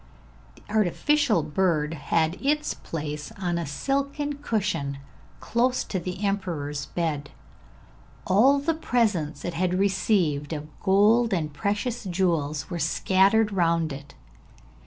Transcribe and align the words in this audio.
The 0.55 0.63
artificial 0.73 1.43
bird 1.43 1.93
had 1.93 2.35
its 2.43 2.73
place 2.73 3.31
on 3.33 3.59
a 3.59 3.67
silken 3.67 4.33
cushion, 4.39 4.97
close 5.39 5.83
to 5.83 5.99
the 5.99 6.23
emperor's 6.25 6.87
bed: 6.87 7.29
all 8.25 8.57
the 8.57 8.73
presents 8.73 9.45
it 9.45 9.53
had 9.53 9.75
received 9.75 10.53
of 10.53 10.67
gold 10.79 11.33
and 11.35 11.53
precious 11.53 12.05
jewels 12.05 12.67
were 12.67 12.79
scattered 12.79 13.51
round 13.51 13.93
it. 13.93 14.15